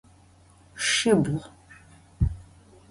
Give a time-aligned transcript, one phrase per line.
[0.87, 1.37] Şsibğu.